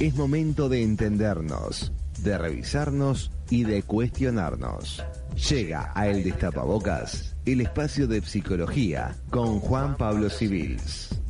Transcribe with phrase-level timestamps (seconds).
[0.00, 5.04] Es momento de entendernos, de revisarnos y de cuestionarnos.
[5.50, 11.20] Llega a El Destapabocas, el espacio de psicología con Juan Pablo Civils.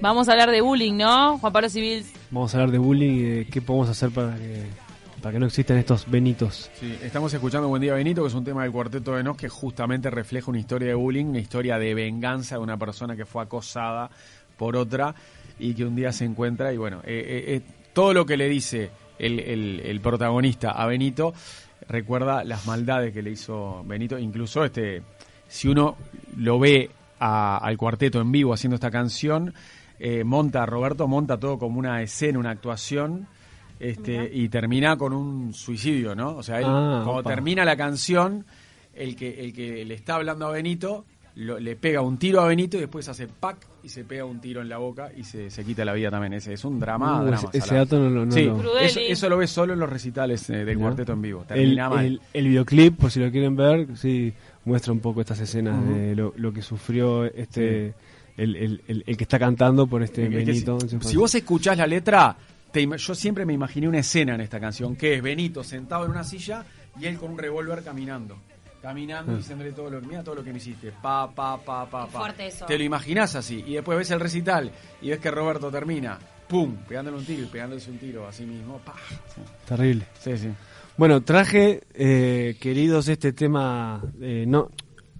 [0.00, 1.38] Vamos a hablar de bullying, ¿no?
[1.38, 2.10] Juan Pablo Civils.
[2.32, 4.64] Vamos a hablar de bullying y de qué podemos hacer para que,
[5.22, 6.68] para que no existan estos Benitos.
[6.80, 9.48] Sí, estamos escuchando Buen Día Benito, que es un tema del Cuarteto de Nos que
[9.48, 13.40] justamente refleja una historia de bullying, una historia de venganza de una persona que fue
[13.40, 14.10] acosada
[14.56, 15.14] por otra
[15.62, 17.60] y que un día se encuentra y bueno, eh, eh, eh,
[17.92, 21.32] todo lo que le dice el, el- el protagonista a Benito
[21.88, 25.02] recuerda las maldades que le hizo Benito, incluso este
[25.48, 25.96] si uno
[26.36, 29.52] lo ve a- al cuarteto en vivo haciendo esta canción,
[29.98, 33.26] eh, monta, Roberto monta todo como una escena, una actuación,
[33.78, 36.36] este, y termina con un suicidio, ¿no?
[36.36, 37.30] O sea, él, Ah, cuando opa.
[37.30, 38.44] termina la canción,
[38.94, 41.04] el que, el que le está hablando a Benito
[41.36, 44.40] lo- le pega un tiro a Benito y después hace pack y se pega un
[44.40, 46.32] tiro en la boca y se, se quita la vida también.
[46.34, 47.20] Ese es un drama.
[47.22, 48.86] Uh, drama ese- dato no lo- no sí, lo- Crudeli.
[48.86, 50.82] eso, eso lo ves solo en los recitales eh, del ¿no?
[50.82, 51.44] cuarteto en vivo.
[51.50, 52.04] El, mal.
[52.06, 54.32] el- el videoclip, por si lo quieren ver, sí
[54.64, 57.94] muestra un poco estas escenas de lo, lo que sufrió este
[58.36, 60.78] el, el- el- el que está cantando por este Es que Benito.
[60.80, 62.36] si, si vos escuchás la letra,
[62.70, 66.12] te yo siempre me imaginé una escena en esta canción, que es Benito sentado en
[66.12, 66.64] una silla
[67.00, 68.36] y él con un revólver caminando.
[68.82, 71.88] Caminando y diciéndole todo lo que, mira todo lo que me hiciste, pa, pa, pa,
[71.88, 72.18] pa, pa.
[72.18, 72.66] fuerte eso.
[72.66, 76.76] Te lo imaginás así, y después ves el recital y ves que Roberto termina, pum,
[76.88, 78.94] pegándole un tiro y pegándose un tiro a sí mismo, pa.
[79.66, 80.04] Terrible.
[80.18, 80.48] Sí, sí.
[80.96, 84.68] Bueno, traje, eh, queridos, este tema, eh, no,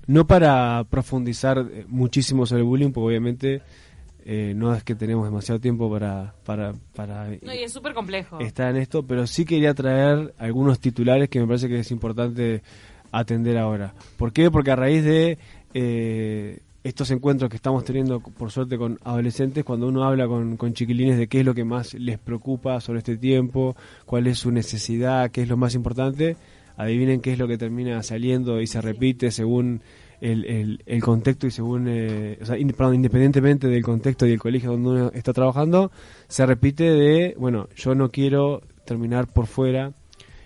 [0.07, 3.63] no para profundizar eh, muchísimo sobre el bullying, porque obviamente
[4.25, 8.39] eh, no es que tenemos demasiado tiempo para, para, para No, y es súper complejo.
[8.41, 12.63] estar en esto, pero sí quería traer algunos titulares que me parece que es importante
[13.13, 13.95] atender ahora.
[14.17, 14.51] ¿Por qué?
[14.51, 15.39] Porque a raíz de
[15.75, 20.73] eh, estos encuentros que estamos teniendo, por suerte, con adolescentes, cuando uno habla con, con
[20.75, 24.51] chiquilines de qué es lo que más les preocupa sobre este tiempo, cuál es su
[24.51, 26.37] necesidad, qué es lo más importante,
[26.77, 29.81] adivinen qué es lo que termina saliendo y se repite según
[30.21, 34.71] el, el- el contexto y según, eh, o sea, independientemente del contexto y el colegio
[34.73, 35.91] donde uno está trabajando,
[36.29, 39.93] se repite de, bueno, yo no quiero terminar por fuera,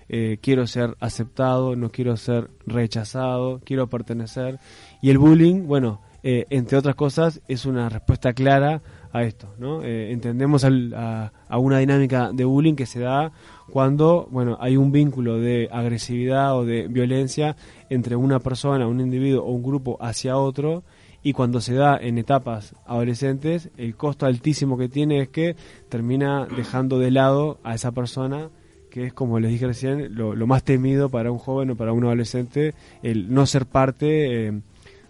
[0.08, 4.58] eh, quiero ser aceptado, no quiero ser rechazado, quiero pertenecer.
[5.02, 9.82] Y el bullying, bueno, eh, entre otras cosas, es una respuesta clara a esto, ¿no?
[9.82, 13.32] Eh, entendemos al- a, a una dinámica de bullying que se da
[13.70, 17.56] cuando, bueno, hay un vínculo de agresividad o de violencia
[17.90, 20.82] entre una persona, un individuo o un grupo hacia otro
[21.22, 25.56] y cuando se da en etapas adolescentes, el costo altísimo que tiene es que
[25.88, 28.50] termina dejando de lado a esa persona
[28.96, 31.92] que es como les dije recién, lo, lo más temido para un joven o para
[31.92, 34.60] un adolescente, el no ser parte eh,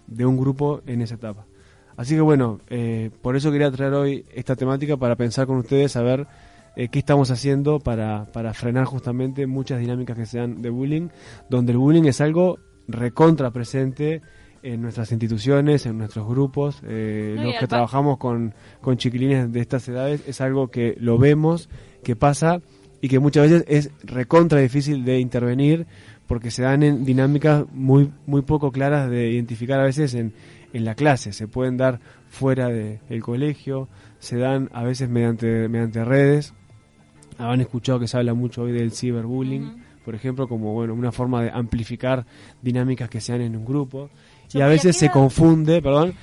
[0.09, 1.47] de un grupo en esa etapa.
[1.97, 5.95] Así que bueno, eh, por eso quería traer hoy esta temática para pensar con ustedes,
[5.95, 6.27] a ver
[6.75, 11.11] eh, qué estamos haciendo para, para frenar justamente muchas dinámicas que se dan de bullying,
[11.49, 12.59] donde el bullying es algo
[12.89, 14.21] recontra presente
[14.65, 19.61] en nuestras instituciones, en nuestros grupos, eh, No, los que trabajamos con, con chiquilines de
[19.61, 21.69] estas edades, es algo que lo vemos,
[22.03, 22.61] que pasa
[23.01, 25.87] y que muchas veces es recontra difícil de intervenir
[26.27, 30.33] porque se dan en dinámicas muy muy poco claras de identificar a veces en,
[30.73, 36.05] en la clase, se pueden dar fuera del colegio, se dan a veces mediante, mediante
[36.05, 36.53] redes,
[37.39, 41.43] habrán escuchado que se habla mucho hoy del ciberbullying, por ejemplo, como bueno una forma
[41.43, 42.27] de amplificar
[42.62, 44.11] dinámicas que se dan en un grupo,
[44.51, 46.15] Yo y a veces se confunde, perdón,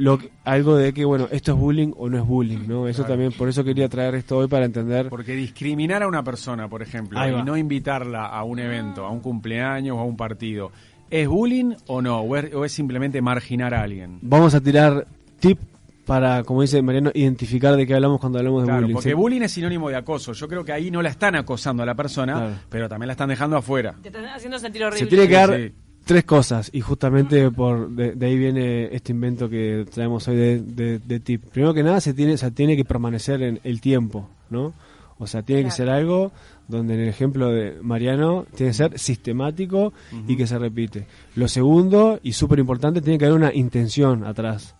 [0.00, 2.88] lo que- algo de que bueno esto es bullying o no es bullying, ¿no?
[2.88, 3.12] Eso Claro.
[3.14, 6.82] también, por eso quería traer esto hoy para entender Porque discriminar a una persona, por
[6.82, 10.72] ejemplo, y no invitarla a un evento, a un cumpleaños o a un partido,
[11.10, 12.20] ¿es bullying o no?
[12.20, 14.18] ¿O es, o es simplemente marginar a alguien?
[14.22, 15.06] Vamos a tirar
[15.38, 15.58] tip
[16.06, 18.94] para, como dice Mariano, identificar de qué hablamos cuando hablamos de bullying.
[18.94, 19.14] porque ¿sí?
[19.14, 20.32] bullying es sinónimo de acoso.
[20.32, 22.54] Yo creo que ahí no la están acosando a la persona, Claro.
[22.68, 23.94] pero también la están dejando afuera.
[24.02, 24.98] Te están haciendo sentir horrible.
[24.98, 25.72] Se tiene que dar Sí.
[26.04, 30.60] Tres cosas y justamente por de, de ahí viene este invento que traemos hoy de,
[30.60, 31.44] de- de tip.
[31.52, 34.72] Primero que nada se tiene, se tiene que permanecer en el tiempo, ¿no?
[35.18, 36.32] O sea, tiene que ser algo
[36.66, 39.92] donde en el ejemplo de Mariano tiene que ser sistemático
[40.28, 41.06] y que se repite.
[41.36, 44.74] Lo segundo y súper importante tiene que haber una intención atrás.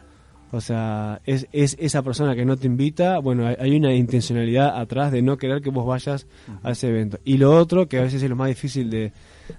[0.53, 4.81] O sea, es, es esa persona que no te invita, bueno, hay, hay una intencionalidad
[4.81, 6.27] atrás de no querer que vos vayas
[6.63, 7.21] a ese evento.
[7.25, 9.13] Y lo otro, que a veces es lo más difícil de,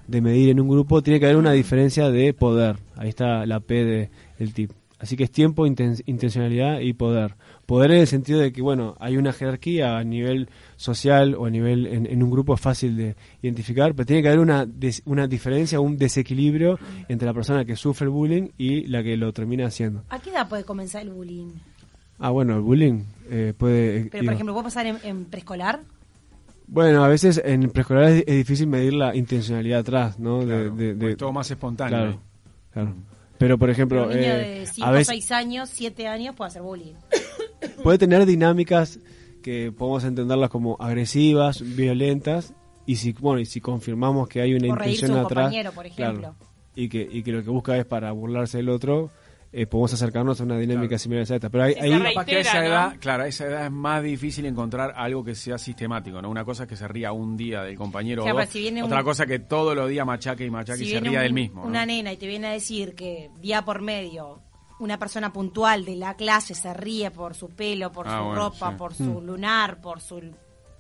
[0.08, 2.78] de medir en un grupo, tiene que haber una diferencia de poder.
[2.98, 4.72] Ahí está la P de el tip.
[5.02, 7.34] Así que es tiempo, inten- intencionalidad y poder.
[7.66, 11.50] Poder en el sentido de que, bueno, hay una jerarquía a nivel social o a
[11.50, 15.02] nivel en, en un grupo es fácil de identificar, pero tiene que haber una, des-
[15.06, 16.78] una diferencia, un desequilibrio
[17.10, 20.04] entre la persona que sufre el bullying y la que lo termina haciendo.
[20.10, 21.48] ¿A qué edad puede comenzar el bullying?
[22.20, 23.04] Ah, bueno, el bullying.
[23.32, 24.06] eh, puede...
[24.12, 25.80] Pero, digo, por ejemplo, ¿puede pasar en, en preescolar?
[26.68, 30.46] Bueno, a veces en preescolar es, es difícil medir la intencionalidad atrás, ¿no?
[30.46, 31.98] De- Claro, de, todo más espontáneo.
[31.98, 32.20] claro, ¿eh?
[32.72, 32.94] claro.
[33.42, 36.36] Pero, por ejemplo, Pero un niño eh, de 5 a veces 6 años, 7 años
[36.36, 36.94] puede hacer bullying.
[37.84, 39.00] puede tener dinámicas
[39.42, 42.54] que podemos entenderlas como agresivas, violentas,
[42.86, 46.20] y si bueno y si confirmamos que hay una intención un atrás, compañero, por ejemplo.
[46.20, 46.36] claro,
[46.76, 49.10] y que y que lo que busca es para burlarse del otro,
[49.54, 51.00] eh, podemos acercarnos a una dinámica Claro.
[51.00, 51.50] similar a esta.
[51.50, 52.68] Pero hay, reí- Capaz que a esa Reitera, ¿no?
[52.92, 56.30] edad, claro, a esa edad es más difícil encontrar algo que sea sistemático, ¿no?
[56.30, 58.60] Una cosa es que se ría un día del compañero Claro, o pero dos, si
[58.62, 61.20] viene otra un- cosa que todos los días machaque y machaque si y se ría
[61.20, 61.68] un- del mismo, ¿no?
[61.68, 64.42] una nena y te viene a decir que día por medio
[64.80, 68.36] una persona puntual de la clase se ríe por su pelo, por Ah, su bueno,
[68.50, 68.76] ropa, sí.
[68.78, 70.16] por su lunar, por su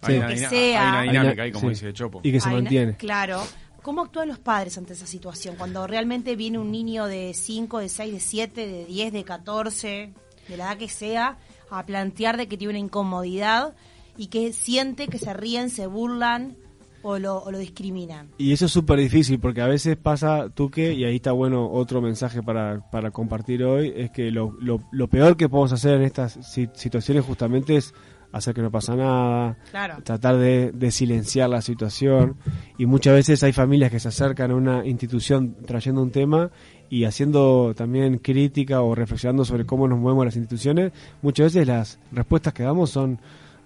[0.04, 0.18] Hay Sí.
[0.18, 0.50] una, que sea.
[0.50, 1.70] hay una Hay dinámica ahí, como sí.
[1.70, 2.22] dice Chopo.
[2.24, 2.96] y que se Hay una- mantiene.
[2.96, 3.44] Claro.
[3.82, 5.56] ¿Cómo actúan los padres ante esa situación?
[5.58, 10.14] Cuando realmente viene un niño de 5, de 6, de 7, de 10, de 14,
[10.48, 11.38] de la edad que sea,
[11.72, 13.74] a plantear de que tiene una incomodidad
[14.18, 16.56] y que siente que se ríen, se burlan
[17.02, 18.30] o lo, discriminan.
[18.38, 22.02] Y eso es súper difícil porque a veces pasa, Tuque, y ahí está bueno otro
[22.02, 26.38] mensaje para, para compartir hoy, es que lo, lo, peor que podemos hacer en estas
[26.44, 27.94] si- situaciones justamente es
[28.32, 29.96] hacer que no pasa nada, Claro.
[30.04, 32.36] tratar de, de silenciar la situación
[32.78, 36.50] y muchas veces hay familias que se acercan a una institución trayendo un tema
[36.90, 40.92] y haciendo también crítica o reflexionando sobre cómo nos movemos las instituciones,
[41.22, 43.20] muchas veces las respuestas que damos son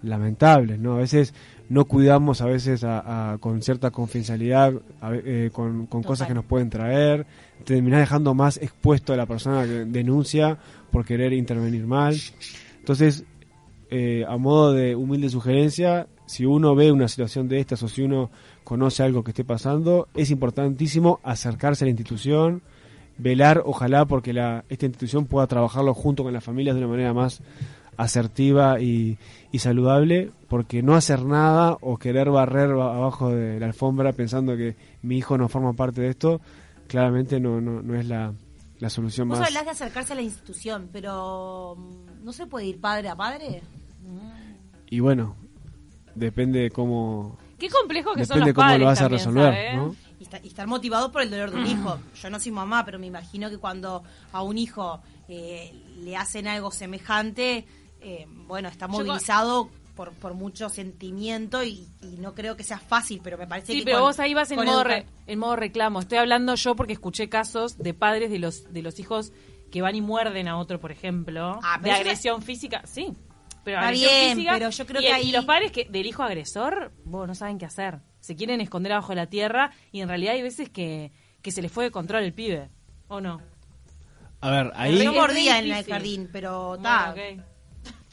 [0.03, 0.93] lamentables, ¿no?
[0.95, 1.33] A veces
[1.69, 6.35] no cuidamos a veces a- a- con cierta confidencialidad, a eh, con, con cosas que
[6.35, 7.25] nos pueden traer,
[7.63, 10.57] terminás dejando más expuesto a la persona que denuncia
[10.91, 12.15] por querer intervenir mal.
[12.79, 13.23] Entonces,
[13.89, 18.01] eh, a modo de humilde sugerencia, si uno ve una situación de estas o si
[18.01, 18.31] uno
[18.63, 22.61] conoce algo que esté pasando, es importantísimo acercarse a la institución,
[23.17, 27.13] velar, ojalá, porque la, esta institución pueda trabajarlo junto con las familias de una manera
[27.13, 27.41] más
[27.97, 29.17] asertiva y,
[29.51, 34.57] y saludable, porque no hacer nada o querer barrer ba- abajo de la alfombra pensando
[34.57, 36.41] que mi hijo no forma parte de esto,
[36.87, 38.33] claramente no, no, no es la,
[38.79, 39.47] la solución Vos más.
[39.47, 43.61] hablás de acercarse a la institución, pero mm, ¿no se puede ir padre a padre?
[44.89, 45.35] Y bueno,
[46.13, 49.19] depende de cómo, Qué complejo que son depende los cómo padres lo vas a también,
[49.19, 49.75] resolver, ¿sabes?
[49.75, 49.95] ¿no?
[50.19, 51.99] Y, está- y estar motivados por el dolor de un hijo.
[52.21, 56.47] Yo no soy mamá, pero me imagino que cuando a un hijo eh, le hacen
[56.47, 57.65] algo semejante,
[58.01, 62.79] eh, bueno, está Yo movilizado por, por mucho sentimiento y, y no creo que sea
[62.79, 65.39] fácil, pero me parece Sí, que pero con- vos ahí vas en modo, re- en
[65.39, 65.99] modo reclamo.
[65.99, 69.31] Estoy hablando yo porque escuché casos de padres de los de los hijos
[69.71, 72.81] que van y muerden a otro, por ejemplo, Ah, de pero agresión física.
[72.85, 73.13] Sí,
[73.63, 74.53] pero Está agresión bien, física.
[74.53, 77.33] pero yo creo y, que ahí- y los padres que del hijo agresor, vos no
[77.35, 77.99] saben qué hacer.
[78.19, 81.11] Se quieren esconder abajo de la tierra y en realidad hay veces que,
[81.41, 82.69] que se les fue de control el pibe,
[83.07, 83.41] ¿o no?
[84.41, 85.03] A ver, ahí...
[85.03, 87.41] Yo mordía en el jardín, pero Bueno, ta, ok.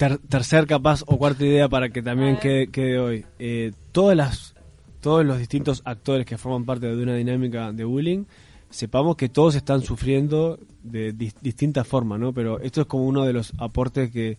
[0.03, 3.25] Ter- tercer capaz o cuarta idea para que también quede, quede hoy.
[3.39, 4.55] Eh, todas las,
[5.01, 8.25] todos los distintos actores que forman parte de una dinámica de bullying,
[8.69, 12.33] sepamos que todos están sufriendo de dis- distinta forma, ¿no?
[12.33, 14.39] Pero esto es como uno de los aportes que,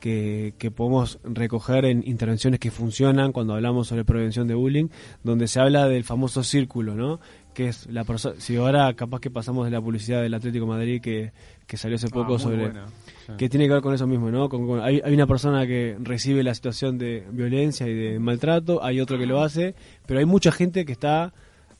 [0.00, 4.88] que, que podemos recoger en intervenciones que funcionan cuando hablamos sobre prevención de bullying,
[5.22, 7.20] donde se habla del famoso círculo, ¿no?
[7.54, 10.70] Que es la persona, si ahora capaz que pasamos de la publicidad del Atlético de
[10.70, 11.32] Madrid que,
[11.66, 13.32] que salió hace Ah, poco sobre sí.
[13.36, 14.48] que tiene que ver con eso mismo, ¿no?
[14.48, 18.82] Con- con- hay, hay una persona que recibe la situación de violencia y de maltrato,
[18.82, 19.74] hay otro que lo hace,
[20.06, 21.34] pero hay mucha gente que está,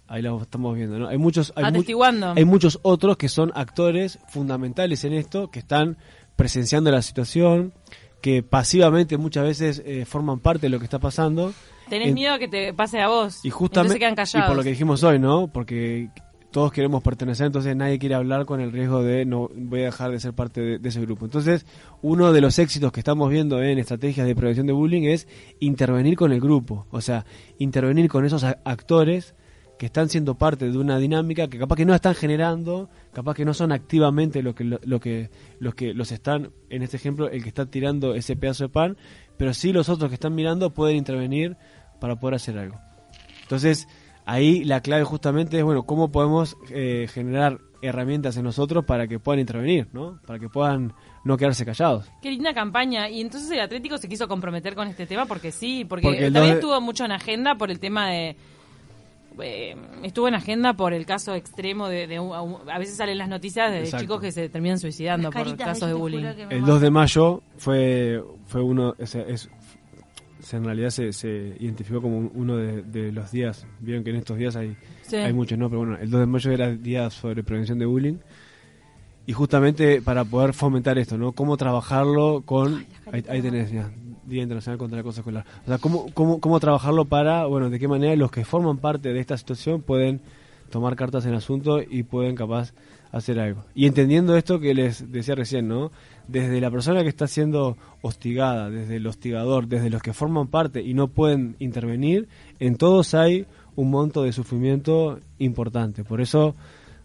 [0.09, 1.09] ahí lo estamos viendo, ¿no?
[1.09, 1.79] Hay muchos, hay, mu-
[2.37, 5.97] hay muchos otros que son actores fundamentales en esto, que están
[6.37, 7.73] presenciando la situación,
[8.21, 11.55] que pasivamente muchas veces eh, forman parte de lo que está pasando.
[11.93, 13.45] Tenés En- miedo que te pase a vos.
[13.45, 15.49] y justamente y por lo que dijimos hoy, ¿no?
[15.49, 16.09] Porque
[16.51, 20.11] todos queremos pertenecer, entonces nadie quiere hablar con el riesgo de no voy a dejar
[20.11, 21.27] de ser parte de, de ese grupo.
[21.27, 21.67] Entonces,
[22.01, 25.29] uno de los éxitos que estamos viendo en estrategias de prevención de bullying es
[25.61, 27.27] intervenir con el grupo, o sea,
[27.59, 29.35] intervenir con esos actores
[29.79, 33.45] que están siendo parte de una dinámica que capaz que no están generando, capaz que
[33.45, 37.29] no son activamente lo que lo, lo que los que los están en este ejemplo
[37.29, 38.97] el que está tirando ese pedazo de pan,
[39.37, 41.57] pero sí los otros que están mirando pueden intervenir
[42.03, 42.77] para poder hacer algo.
[43.43, 43.87] Entonces,
[44.27, 49.19] ahí la clave justamente es, bueno, cómo podemos eh, generar herramientas en nosotros para que
[49.21, 50.19] puedan intervenir, ¿no?
[50.27, 50.93] Para que puedan
[51.25, 52.11] no quedarse callados.
[52.23, 53.09] Qué linda campaña.
[53.09, 56.51] Y entonces el Atlético se quiso comprometer con este tema porque sí, porque, también de-
[56.55, 58.37] estuvo mucho en agenda por el tema de...
[59.41, 62.97] eh, estuvo en agenda por el caso extremo de, de un- a, un- a veces
[62.97, 64.05] salen las noticias de Exacto.
[64.05, 66.25] chicos que se terminan suicidando por casos de bullying.
[66.25, 66.65] El matan.
[66.67, 69.49] 2 de mayo fue fue uno, es,
[70.43, 74.11] se- en realidad se, se identificó como un- uno de, de los días, vieron que
[74.11, 75.17] en estos días hay, Sí.
[75.17, 75.69] hay muchos, ¿no?
[75.71, 78.17] Pero bueno, el 2 de mayo era el día sobre prevención de bullying.
[79.25, 81.31] Y justamente para poder fomentar esto, ¿no?
[81.33, 82.85] Cómo trabajarlo con...
[83.13, 83.89] Ahí, ahí tenés, ya,
[84.27, 85.45] Día Internacional contra el Acoso Escolar.
[85.65, 89.13] O sea, ¿cómo, cómo, cómo trabajarlo para, bueno, de qué manera los que forman parte
[89.13, 90.21] de esta situación pueden
[90.73, 92.73] tomar cartas en el asunto y pueden capaz
[93.13, 93.63] hacer algo.
[93.75, 95.93] Y entendiendo esto que les decía recién, ¿no?
[96.27, 100.81] Desde la persona que está siendo hostigada, desde el hostigador, desde los que forman parte
[100.83, 102.27] y no pueden intervenir,
[102.59, 106.05] en todos hay un monto de sufrimiento importante.
[106.05, 106.55] Por eso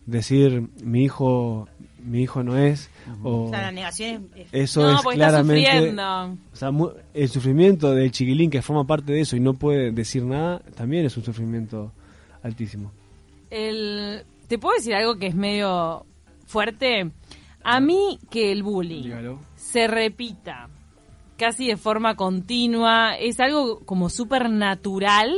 [0.05, 1.67] decir mi hijo
[2.05, 2.89] mi hijo no es
[3.21, 6.03] o O sea, la negación es, es- eso no, es porque está claramente sufriendo.
[6.53, 9.91] o sea, mu- el sufrimiento del chiquilín que forma parte de eso y no puede
[9.91, 11.91] decir nada también es un sufrimiento
[12.43, 12.91] altísimo
[13.49, 16.05] El, ¿Te puedo decir algo que es medio
[16.45, 17.11] fuerte?
[17.63, 19.39] A mí que el bullying Dígalo.
[19.55, 20.69] se repita
[21.37, 25.33] casi de forma continua es algo como súper natural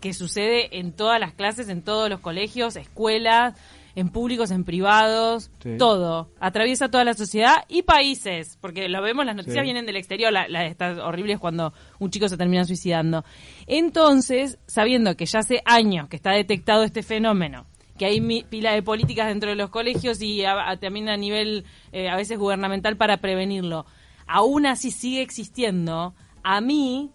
[0.00, 3.54] que sucede en todas las clases, en todos los colegios, escuelas,
[3.94, 5.76] en públicos, en privados, Sí.
[5.78, 6.30] todo.
[6.40, 9.64] Atraviesa toda la sociedad y países, porque lo vemos, las noticias Sí.
[9.64, 13.24] vienen del exterior, la, la- estas horribles cuando un chico se termina suicidando.
[13.66, 17.66] Entonces, sabiendo que ya hace años que está detectado este fenómeno,
[17.98, 21.16] que hay mi- pila de políticas dentro de los colegios y a- a- también a
[21.16, 23.86] nivel eh, a veces gubernamental para prevenirlo,
[24.26, 27.10] aún así sigue existiendo, a mí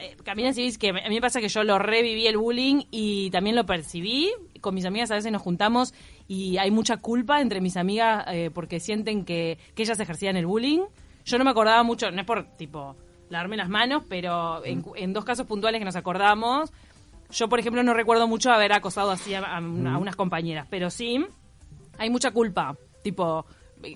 [0.00, 2.82] eh, Camila, si ves que a mí me pasa que yo lo reviví el bullying
[2.92, 4.30] y también lo percibí.
[4.60, 5.94] Con mis amigas a veces nos juntamos
[6.26, 10.46] y hay mucha culpa entre mis amigas eh, porque sienten que, que ellas ejercían el
[10.46, 10.80] bullying.
[11.24, 12.96] Yo no me acordaba mucho, no es por tipo
[13.30, 16.72] lavarme las manos, pero en, en dos casos puntuales que nos acordamos,
[17.30, 20.66] yo por ejemplo no recuerdo mucho haber acosado así a, a una- a unas compañeras,
[20.70, 21.24] pero sí
[21.98, 22.74] hay mucha culpa.
[23.02, 23.44] Tipo,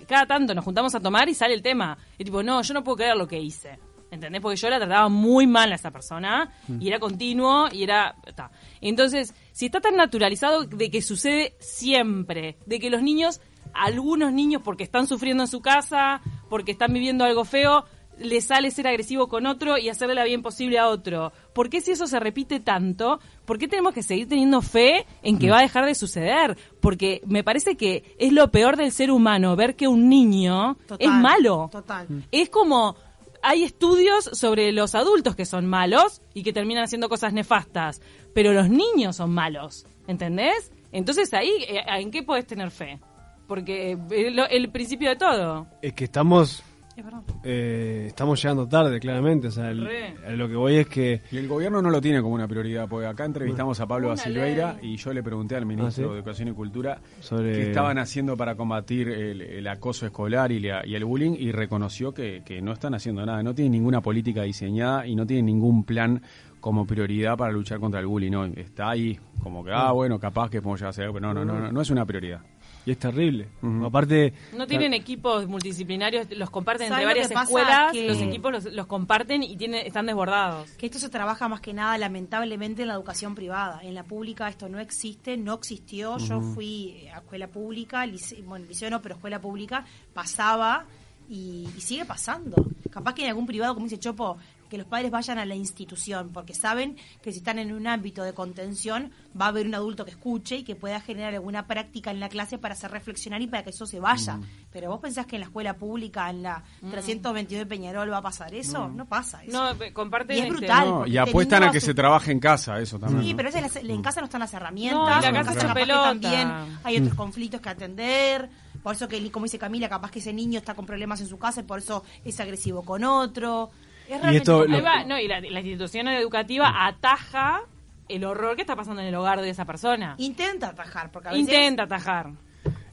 [0.07, 1.97] cada tanto nos juntamos a tomar y sale el tema.
[2.17, 3.79] Y tipo, no, yo no puedo creer lo que hice.
[4.13, 4.41] ¿Entendés?
[4.41, 8.15] Porque yo la trataba muy mal a esa persona y era continuo y era...
[8.35, 8.51] ta.
[8.79, 13.41] Entonces, si está tan naturalizado de que sucede siempre, de que los niños,
[13.73, 17.85] algunos niños porque están sufriendo en su casa, porque están viviendo algo feo,
[18.19, 21.33] les sale ser agresivo con otro y hacerle la bien posible a otro.
[21.53, 23.19] ¿Por qué si eso se repite tanto?
[23.45, 26.57] ¿Por qué tenemos que seguir teniendo fe en que va a dejar de suceder?
[26.79, 30.97] Porque me parece que es lo peor del ser humano, ver que un niño Total,
[30.99, 31.69] es malo.
[31.71, 32.07] Total.
[32.31, 32.95] Es como
[33.43, 38.01] hay estudios sobre los adultos que son malos y que terminan haciendo cosas nefastas,
[38.33, 40.71] pero los niños son malos, ¿entendés?
[40.91, 42.99] Entonces ahí, eh, ¿en qué podés tener fe?
[43.47, 45.67] Porque es lo- el principio de todo.
[45.81, 46.63] es que estamos
[46.95, 47.21] Es verdad.
[47.43, 49.87] eh, estamos llegando tarde claramente o sea el-
[50.27, 52.87] a lo que voy es que Y el gobierno no lo tiene como una prioridad,
[52.87, 54.93] porque acá entrevistamos a Pablo Basilveira ley.
[54.93, 56.01] y yo le pregunté al ministro Ah, ¿sí?
[56.03, 60.59] de Educación y Cultura Sobre- qué estaban haciendo para combatir el, el acoso escolar y,
[60.59, 64.01] la- y el bullying y reconoció que, que no están haciendo nada, no tienen ninguna
[64.01, 66.21] política diseñada y no tienen ningún plan
[66.59, 68.31] como prioridad para luchar contra el bullying.
[68.31, 68.45] ¿no?
[68.45, 71.43] Está ahí como que, ah, bueno, capaz que podemos llegar a hacer algo, pero no,
[71.43, 72.39] no, no, no, no es una prioridad.
[72.85, 73.47] Y es terrible
[73.85, 78.51] aparte No tienen equipos multidisciplinarios, los comparten entre ¿Sabes lo varias escuelas, Que- los equipos
[78.51, 80.69] los, los comparten y tienen, están desbordados.
[80.71, 83.79] Que esto se trabaja más que nada, lamentablemente, en la educación privada.
[83.83, 86.17] En la pública esto no existe, no existió.
[86.17, 90.85] Yo fui a escuela pública, lice- bueno, liceo no, pero escuela pública, pasaba
[91.29, 92.55] y, y sigue pasando.
[92.91, 94.37] Capaz que en algún privado, como dice Chopo,
[94.69, 98.23] que los padres vayan a la institución, porque saben que si están en un ámbito
[98.23, 102.09] de contención, va a haber un adulto que escuche y que pueda generar alguna práctica
[102.11, 104.39] en la clase para hacer reflexionar y para que eso se vaya.
[104.71, 108.21] Pero vos pensás que en la escuela pública, en la 322 de Peñarol, va a
[108.21, 108.87] pasar eso?
[108.87, 109.51] No, pasa eso.
[109.75, 110.87] No, eh, comparten Y es este, brutal.
[110.89, 113.23] No, y apuestan a que su- se trabaje en casa, eso también.
[113.23, 113.37] Sí, ¿no?
[113.37, 114.99] pero a veces las- en casa no están las herramientas.
[114.99, 116.03] No, la en casa que pelota.
[116.03, 116.51] también
[116.83, 118.49] hay otros conflictos que atender.
[118.81, 121.37] Por eso que, como dice Camila, capaz que ese niño está con problemas en su
[121.37, 123.71] casa y por eso es agresivo con otro.
[124.09, 127.61] Es esto va, no, y la, la institución educativa ataja
[128.09, 130.15] el horror que está pasando en el hogar de esa persona.
[130.17, 131.47] Intenta atajar, porque a veces...
[131.47, 132.31] Intenta atajar.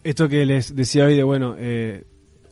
[0.05, 2.05] esto que les decía hoy de bueno eh,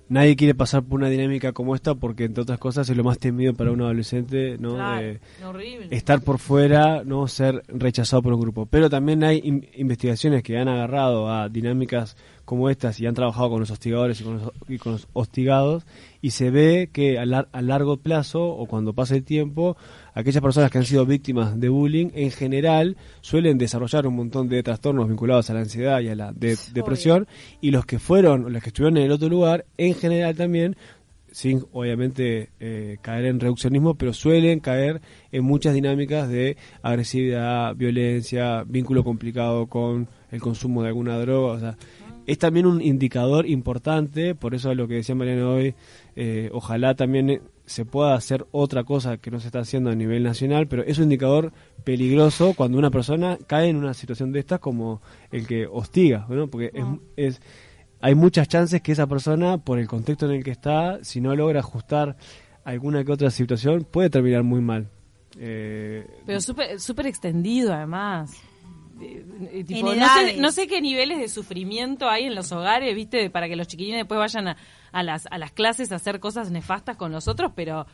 [0.09, 3.19] nadie quiere pasar por una dinámica como esta porque entre otras cosas es lo más
[3.19, 5.89] temido para un adolescente no Claro, Eh, horrible.
[5.97, 8.67] estar por fuera, no ser rechazado por un grupo.
[8.67, 12.17] Pero también hay in- investigaciones que han agarrado a dinámicas
[12.49, 15.85] como estas y han trabajado con los hostigadores y con los, y con los hostigados
[16.23, 19.77] y se ve que a, lar- a largo plazo o cuando pasa el tiempo,
[20.15, 24.63] aquellas personas que han sido víctimas de bullying en general suelen desarrollar un montón de
[24.63, 27.29] trastornos vinculados a la ansiedad y a la de- depresión
[27.61, 30.75] y los que fueron, los que estuvieron en el otro lugar, en general también
[31.31, 38.65] sin obviamente eh, caer en reduccionismo, pero suelen caer en muchas dinámicas de agresividad, violencia,
[38.67, 41.53] vínculo complicado con el consumo de alguna droga.
[41.53, 41.77] O sea,
[42.29, 45.75] es también un indicador importante, por eso lo que decía Mariano hoy,
[46.15, 49.95] eh, ojalá también eh, se pueda hacer otra cosa que no se está haciendo a
[49.95, 51.55] nivel nacional, pero es un indicador
[51.85, 55.01] peligroso cuando una persona cae en una situación de estas como
[55.33, 56.49] el que hostiga, ¿no?
[56.49, 56.85] porque es,
[57.17, 57.41] es
[58.03, 61.35] hay muchas chances que esa persona, por el contexto en el que está, si no
[61.35, 62.19] logra ajustar
[62.63, 64.91] alguna que otra situación puede terminar muy mal.
[65.39, 68.33] Eh, Pero súper extendido, además.
[69.01, 70.39] Eh, tipo, En no, sé, edades.
[70.39, 73.31] no sé qué niveles de sufrimiento hay en los hogares, ¿viste?
[73.31, 74.57] Para que los chiquilines después vayan a,
[74.93, 77.87] a las, a las clases a hacer cosas nefastas con los otros, pero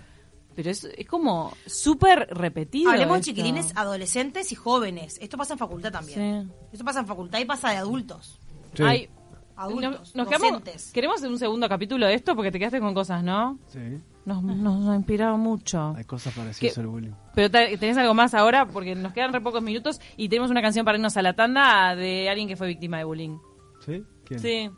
[0.57, 2.91] pero es, es como súper repetido.
[2.93, 5.19] Hablemos de chiquilines adolescentes y jóvenes.
[5.21, 6.45] Esto pasa en facultad también.
[6.45, 6.53] Sí.
[6.75, 8.39] Esto pasa en facultad y pasa de adultos.
[8.75, 9.09] sí, Ay,
[9.57, 10.93] Adultos, nos- nos quedamos- docentes.
[10.93, 13.59] queremos hacer un segundo capítulo de esto porque te quedaste con cosas, ¿no?
[13.67, 13.81] sí,
[14.27, 15.95] Nos, nos, nos ha inspirado mucho.
[15.97, 17.13] hay cosas parecidas al bullying.
[17.35, 20.85] Pero tenés algo más ahora porque nos quedan re pocos minutos y tenemos una canción
[20.87, 23.39] para irnos a la tanda de alguien que fue víctima de bullying.
[23.85, 24.03] ¿Sí?
[24.25, 24.41] ¿Quién?
[24.41, 24.71] Sí.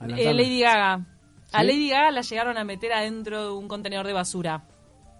[0.00, 0.32] A Eh.
[0.32, 1.06] Lady Gaga.
[1.52, 1.62] A.
[1.62, 4.64] Lady Gaga la llegaron a meter adentro de un contenedor de basura.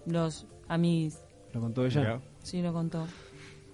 [0.06, 1.18] Los amigos.
[1.52, 2.20] ¿Lo contó ella?
[2.42, 3.06] Sí, lo contó.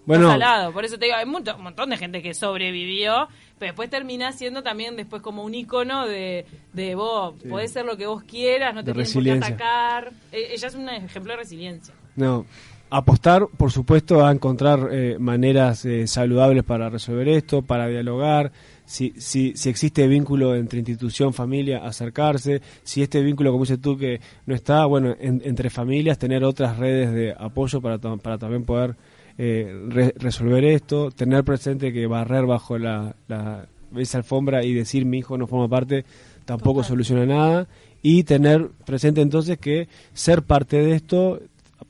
[0.07, 3.29] Bueno, salado, por eso te digo, hay mucho- un montón de gente que sobrevivió,
[3.59, 7.97] pero después termina siendo también después como un icono de, de vos, podés ser lo
[7.97, 9.55] que vos quieras, no te qué resiliencia.
[9.55, 10.13] atacar.
[10.33, 11.95] Eh, ella es un ejemplo de resiliencia.
[12.17, 12.45] No,
[12.89, 18.51] apostar, por supuesto, a encontrar eh, maneras eh, saludables para resolver esto, para dialogar,
[18.85, 23.97] si, si, si existe vínculo entre institución, familia, acercarse, si este vínculo, como dices tú,
[23.97, 28.65] que no está, bueno, en- entre familias, tener otras redes de apoyo para, para también
[28.65, 28.97] poder
[29.43, 33.67] eh, re- resolver esto, tener presente que barrer bajo la, la
[33.97, 36.05] esa alfombra y decir mi hijo no forma parte
[36.45, 37.67] tampoco soluciona nada.
[38.03, 41.41] Y tener presente entonces que ser parte de esto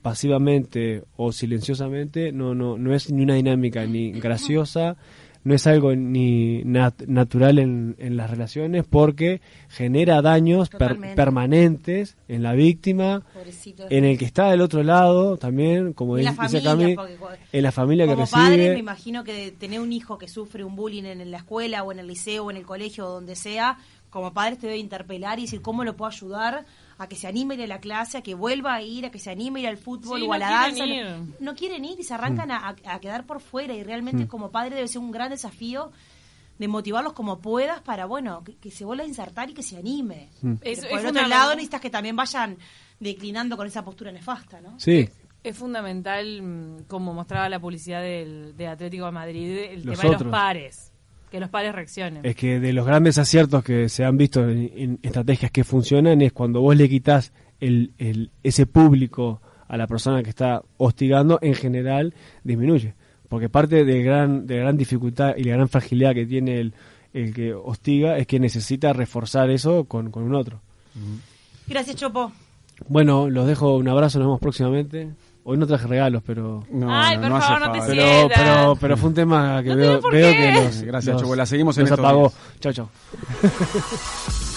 [0.01, 4.95] pasivamente o silenciosamente no no no es ni una dinámica ni graciosa
[5.43, 12.15] no es algo ni nat- natural en, en las relaciones porque genera daños per- permanentes
[12.27, 13.85] en la víctima Pobrecito.
[13.89, 17.17] en el que está del otro lado también como en la dice familia, porque-
[17.53, 20.63] en la familia que Como recibe padre, me imagino que tener un hijo que sufre
[20.63, 23.35] un bullying en la escuela o en el liceo o en el colegio o donde
[23.35, 23.77] sea,
[24.09, 26.65] como padre te debe interpelar y decir cómo lo puedo ayudar
[27.01, 29.11] a que se anime a ir a la clase, a que vuelva a ir, a
[29.11, 30.85] que se anime a ir al fútbol Sí, o a no la danza.
[30.85, 31.05] ir.
[31.05, 34.51] No, no quieren ir y se arrancan a, a quedar por fuera y realmente como
[34.51, 35.91] padre debe ser un gran desafío
[36.59, 39.77] de motivarlos como puedas para, bueno, que, que se vuelva a insertar y que se
[39.77, 40.29] anime.
[40.61, 42.57] Es- por es el otro una- lado necesitas que también vayan
[42.99, 44.79] declinando con esa postura nefasta, ¿no?
[44.79, 45.09] sí
[45.43, 50.13] Es fundamental, mm, como mostraba la publicidad del, de Atlético de Madrid, el Los tema
[50.15, 50.90] de los pares.
[51.31, 52.25] Que los pares reaccionen.
[52.25, 56.21] Es que de los grandes aciertos que se han visto en, en estrategias que funcionan
[56.21, 61.39] es cuando vos le quitas el, el- ese público a la persona que está hostigando,
[61.41, 62.13] en general
[62.43, 62.93] disminuye.
[63.29, 66.73] Porque parte de gran, de gran dificultad y la gran fragilidad que tiene el,
[67.13, 70.59] el que hostiga es que necesita reforzar eso con, con un otro.
[71.67, 72.33] Gracias, Chopo.
[72.89, 75.11] Bueno, los dejo un abrazo, nos vemos próximamente.
[75.43, 77.93] Hoy no traje regalos, pero No, Ay, no, por no hace favor, no te falta.
[77.93, 81.45] pero, pero, pero fue un tema que No veo, que los, Gracias, los- Choco, la
[81.47, 82.31] seguimos en estos apagó.
[82.59, 82.89] Chao, chao.